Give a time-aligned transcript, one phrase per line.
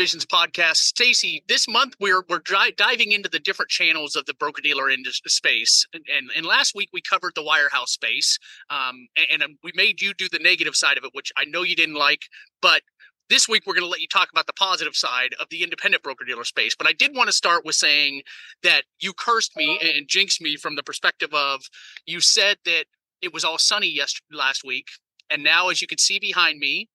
[0.00, 0.76] Visions podcast.
[0.76, 4.88] Stacey, this month we're we're dri- diving into the different channels of the broker dealer
[4.88, 5.86] industry space.
[5.92, 8.38] And, and, and last week we covered the wirehouse space,
[8.70, 11.64] um, and, and we made you do the negative side of it, which I know
[11.64, 12.22] you didn't like.
[12.62, 12.80] But
[13.28, 16.02] this week we're going to let you talk about the positive side of the independent
[16.02, 16.74] broker dealer space.
[16.74, 18.22] But I did want to start with saying
[18.62, 21.60] that you cursed me and jinxed me from the perspective of
[22.06, 22.86] you said that
[23.20, 24.86] it was all sunny yesterday last week,
[25.28, 26.88] and now as you can see behind me,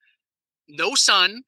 [0.68, 1.44] no sun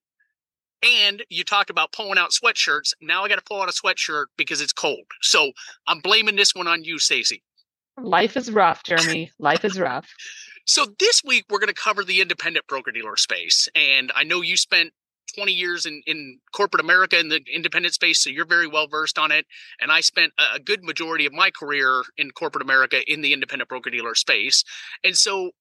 [0.84, 2.94] and you talked about pulling out sweatshirts.
[3.02, 5.06] Now I got to pull out a sweatshirt because it's cold.
[5.22, 5.52] So
[5.88, 7.44] I'm blaming this one on you, Stacey.
[8.00, 9.32] Life is rough, Jeremy.
[9.40, 10.08] Life is rough.
[10.70, 14.42] So this week we're going to cover the independent broker dealer space, and I know
[14.42, 14.92] you spent
[15.36, 19.18] 20 years in, in corporate America in the independent space, so you're very well versed
[19.18, 19.46] on it.
[19.80, 23.70] And I spent a good majority of my career in corporate America in the independent
[23.70, 24.64] broker dealer space.
[25.04, 25.52] And so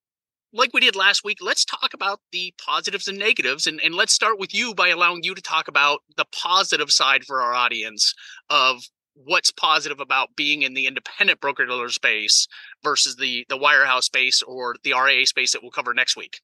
[0.52, 3.66] like we did last week, let's talk about the positives and negatives.
[3.66, 7.24] And, and let's start with you by allowing you to talk about the positive side
[7.24, 8.14] for our audience
[8.50, 8.82] of
[9.14, 12.46] what's positive about being in the independent broker dealer space
[12.82, 16.40] versus the the wirehouse space or the RIA space that we'll cover next week.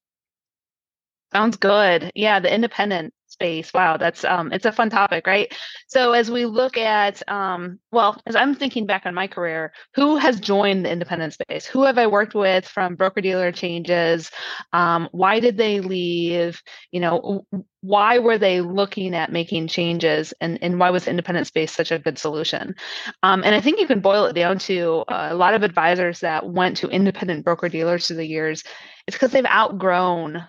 [1.33, 2.11] Sounds good.
[2.15, 3.73] Yeah, the independent space.
[3.73, 5.53] Wow, that's um it's a fun topic, right?
[5.89, 10.17] So as we look at um well, as I'm thinking back on my career, who
[10.17, 11.67] has joined the independent space?
[11.67, 14.31] Who have I worked with from broker dealer changes?
[14.73, 16.63] Um, why did they leave?
[16.93, 17.47] You know,
[17.83, 21.99] why were they looking at making changes and, and why was independent space such a
[21.99, 22.75] good solution
[23.23, 26.49] um, and i think you can boil it down to a lot of advisors that
[26.49, 28.63] went to independent broker dealers through the years
[29.07, 30.45] it's because they've outgrown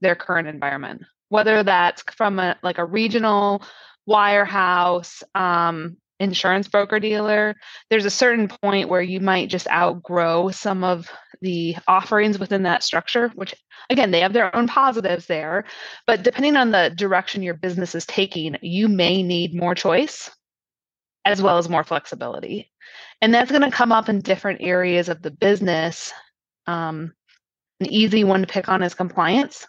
[0.00, 3.62] their current environment whether that's from a like a regional
[4.08, 7.54] wirehouse um, insurance broker dealer
[7.90, 12.82] there's a certain point where you might just outgrow some of the offerings within that
[12.82, 13.54] structure which
[13.90, 15.64] again they have their own positives there
[16.06, 20.30] but depending on the direction your business is taking you may need more choice
[21.24, 22.70] as well as more flexibility.
[23.20, 26.12] And that's going to come up in different areas of the business
[26.66, 27.12] um,
[27.80, 29.66] an easy one to pick on is compliance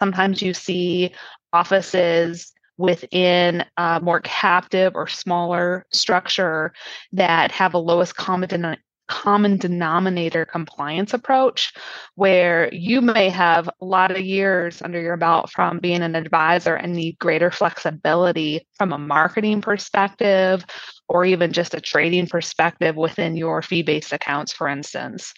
[0.00, 1.12] Sometimes you see
[1.52, 6.72] offices within a more captive or smaller structure
[7.12, 8.76] that have a lowest common
[9.10, 11.74] common denominator compliance approach
[12.14, 16.76] where you may have a lot of years under your belt from being an advisor
[16.76, 20.64] and need greater flexibility from a marketing perspective
[21.08, 25.34] or even just a trading perspective within your fee based accounts, for instance.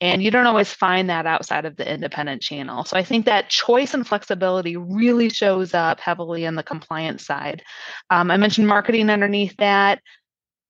[0.00, 2.84] And you don't always find that outside of the independent channel.
[2.84, 7.64] So I think that choice and flexibility really shows up heavily on the compliance side.
[8.08, 10.00] Um, I mentioned marketing underneath that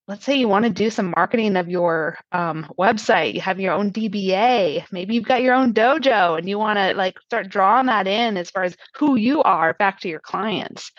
[0.09, 3.73] let's say you want to do some marketing of your um, website you have your
[3.73, 7.87] own dba maybe you've got your own dojo and you want to like start drawing
[7.87, 10.93] that in as far as who you are back to your clients.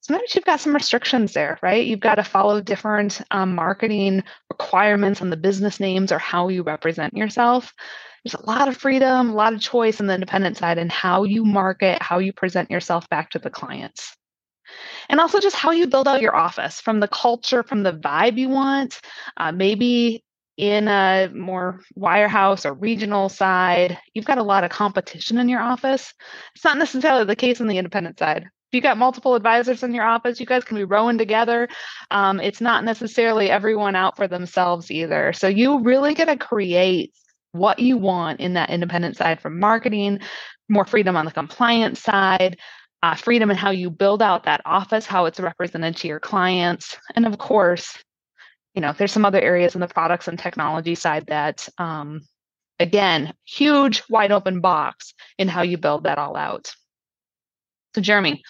[0.00, 1.84] Sometimes you've got some restrictions there right?
[1.84, 6.62] You've got to follow different um, marketing requirements on the business names or how you
[6.62, 7.72] represent yourself.
[8.24, 11.24] There's a lot of freedom a lot of choice in the independent side and how
[11.24, 14.16] you market how you present yourself back to the clients
[15.08, 18.38] and also just how you build out your office from the culture, from the vibe
[18.38, 19.00] you want.
[19.36, 20.24] Uh, maybe
[20.56, 25.60] in a more wirehouse or regional side, you've got a lot of competition in your
[25.60, 26.14] office.
[26.54, 28.44] It's not necessarily the case on the independent side.
[28.44, 31.68] If you've got multiple advisors in your office, you guys can be rowing together.
[32.10, 35.32] Um, it's not necessarily everyone out for themselves either.
[35.34, 37.12] So you really got to create
[37.52, 40.20] what you want in that independent side from marketing,
[40.68, 42.58] more freedom on the compliance side,
[43.02, 46.96] uh, freedom in how you build out that office, how it's represented to your clients.
[47.14, 47.96] And of course,
[48.74, 52.22] you know, there's some other areas in the products and technology side that, um,
[52.78, 56.74] again, huge wide open box in how you build that all out.
[57.94, 58.42] So, Jeremy,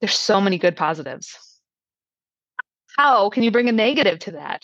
[0.00, 1.38] there's so many good positives.
[2.96, 4.62] How can you bring a negative to that?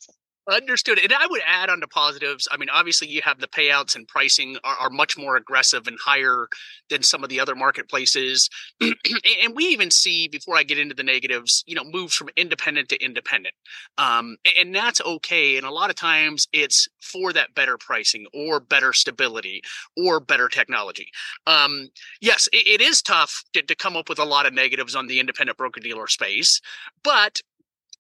[0.50, 0.99] Understood.
[0.99, 2.46] And I would add on to positives.
[2.52, 5.96] I mean, obviously, you have the payouts and pricing are, are much more aggressive and
[6.05, 6.49] higher
[6.91, 8.50] than some of the other marketplaces.
[8.82, 12.91] and we even see, before I get into the negatives, you know, moves from independent
[12.91, 13.55] to independent.
[13.96, 15.56] Um, and that's okay.
[15.56, 19.62] And a lot of times it's for that better pricing or better stability
[19.97, 21.08] or better technology.
[21.47, 21.88] Um,
[22.20, 25.06] yes, it, it is tough to, to come up with a lot of negatives on
[25.06, 26.61] the independent broker dealer space,
[27.02, 27.40] but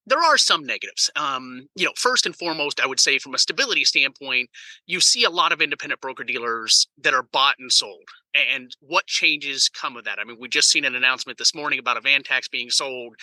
[0.06, 1.10] there are some negatives.
[1.16, 4.50] Um, you know, first and foremost, I would say from a stability standpoint,
[4.86, 8.08] you see a lot of independent broker dealers that are bought and sold.
[8.34, 10.18] And what changes come of that?
[10.18, 13.14] I mean, we just seen an announcement this morning about Avantax being sold.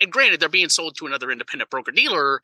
[0.00, 2.40] And granted, they're being sold to another independent broker dealer,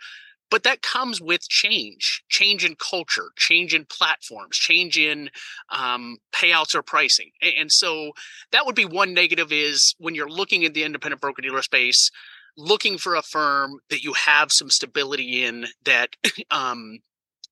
[0.51, 5.31] but that comes with change change in culture change in platforms change in
[5.71, 8.13] um, payouts or pricing and so
[8.53, 12.11] that would be one negative is when you're looking at the independent broker dealer space
[12.57, 16.11] looking for a firm that you have some stability in that
[16.51, 16.99] um,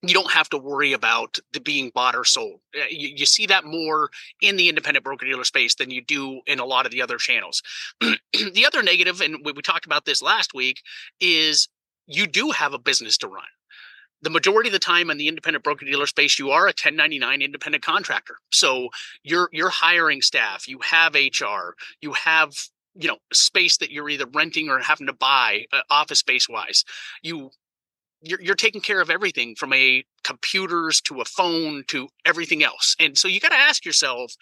[0.03, 2.61] you don't have to worry about the being bought or sold.
[2.77, 4.11] Uh, you, you see that more
[4.41, 7.19] in the independent broker dealer space than you do in a lot of the other
[7.19, 7.63] channels.
[8.01, 10.83] the other negative, and we, we talked about this last week,
[11.21, 11.69] is
[12.07, 13.45] you do have a business to run.
[14.23, 17.43] The majority of the time in the independent broker dealer space, you are a 1099
[17.43, 18.37] independent contractor.
[18.53, 18.89] So
[19.25, 22.55] you're you're hiring staff, you have HR, you have
[22.95, 26.85] you know space that you're either renting or having to buy uh, office space wise
[27.23, 27.51] you
[28.23, 32.95] you're, you're taking care of everything from a computers to a phone to everything else.
[33.01, 34.33] And so you got to ask yourself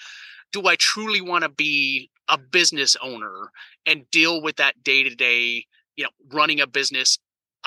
[0.53, 3.53] do i truly want to be a business owner
[3.87, 5.65] and deal with that day to day
[5.97, 7.19] you know running a business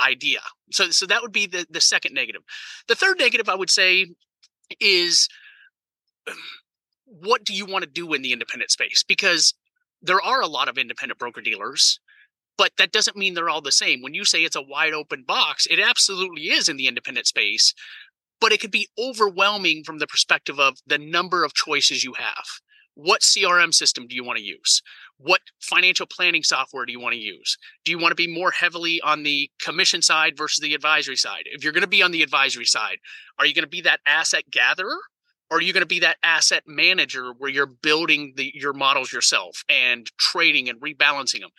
[0.03, 0.39] idea?
[0.71, 2.41] So so that would be the the second negative.
[2.87, 4.07] The third negative i would say
[4.79, 5.27] is
[7.05, 9.03] what do you want to do in the independent space?
[9.07, 9.53] Because
[10.03, 11.99] there are a lot of independent broker dealers
[12.57, 14.01] but that doesn't mean they're all the same.
[14.01, 17.73] When you say it's a wide open box, it absolutely is in the independent space,
[18.39, 22.45] but it could be overwhelming from the perspective of the number of choices you have.
[22.95, 24.81] What CRM system do you want to use?
[25.17, 27.57] What financial planning software do you want to use?
[27.85, 31.43] Do you want to be more heavily on the commission side versus the advisory side?
[31.45, 32.97] If you're going to be on the advisory side,
[33.39, 34.97] are you going to be that asset gatherer
[35.53, 39.13] or are you going to be that asset manager where you're building the, your models
[39.13, 41.51] yourself and trading and rebalancing them?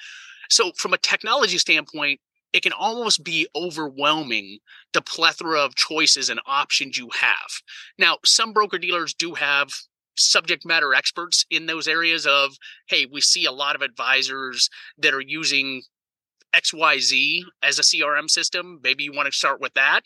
[0.50, 2.18] So, from a technology standpoint,
[2.52, 4.58] it can almost be overwhelming
[4.94, 7.62] the plethora of choices and options you have.
[7.96, 9.68] Now, some broker dealers do have
[10.16, 12.56] subject matter experts in those areas of,
[12.88, 14.68] hey, we see a lot of advisors
[14.98, 15.82] that are using
[16.52, 18.80] XYZ as a CRM system.
[18.82, 20.00] Maybe you want to start with that.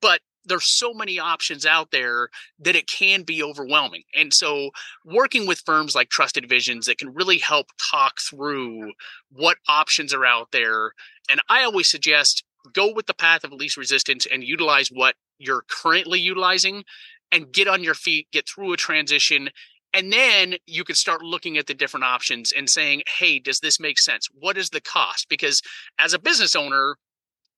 [0.00, 4.02] But there's so many options out there that it can be overwhelming.
[4.14, 4.70] And so
[5.04, 8.92] working with firms like Trusted Visions that can really help talk through
[9.30, 10.92] what options are out there.
[11.30, 15.64] And I always suggest go with the path of least resistance and utilize what you're
[15.68, 16.84] currently utilizing
[17.32, 19.50] and get on your feet, get through a transition.
[19.92, 23.78] And then you can start looking at the different options and saying, hey, does this
[23.78, 24.28] make sense?
[24.32, 25.28] What is the cost?
[25.28, 25.62] Because
[25.98, 26.96] as a business owner,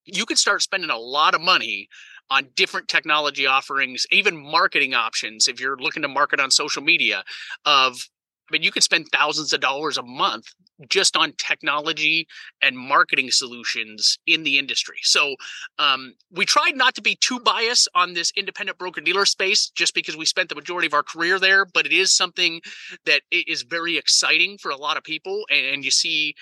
[0.05, 1.89] you could start spending a lot of money
[2.31, 5.49] on different technology offerings, even marketing options.
[5.49, 7.25] If you're looking to market on social media,
[7.65, 8.09] of
[8.49, 10.47] I mean, you could spend thousands of dollars a month
[10.89, 12.29] just on technology
[12.63, 14.99] and marketing solutions in the industry.
[15.03, 15.35] So
[15.79, 19.95] um, we tried not to be too biased on this independent broker dealer space just
[19.95, 22.61] because we spent the majority of our career there, but it is something
[23.05, 25.45] that is very exciting for a lot of people.
[25.51, 26.35] And, and you see,